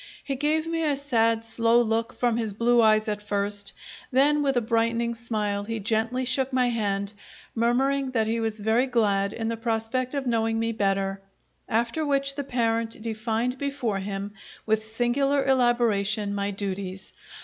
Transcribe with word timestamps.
He 0.23 0.35
gave 0.35 0.65
me 0.65 0.81
a 0.81 0.97
sad, 0.97 1.45
slow 1.45 1.79
look 1.79 2.11
from 2.11 2.37
his 2.37 2.53
blue 2.55 2.81
eyes 2.81 3.07
at 3.07 3.21
first; 3.21 3.71
then 4.11 4.41
with 4.41 4.57
a 4.57 4.59
brightening 4.61 5.13
smile 5.13 5.63
he 5.63 5.79
gently 5.79 6.25
shook 6.25 6.51
my 6.51 6.69
hand, 6.69 7.13
murmuring 7.53 8.09
that 8.09 8.25
he 8.25 8.39
was 8.39 8.57
very 8.59 8.87
glad 8.87 9.31
in 9.31 9.47
the 9.47 9.57
prospect 9.57 10.15
of 10.15 10.25
knowing 10.25 10.57
me 10.57 10.71
better; 10.71 11.21
after 11.69 12.03
which 12.03 12.33
the 12.33 12.43
parent 12.43 12.99
defined 13.03 13.59
before 13.59 13.99
him, 13.99 14.33
with 14.65 14.83
singular 14.83 15.45
elaboration, 15.45 16.33
my 16.33 16.49
duties. 16.49 17.13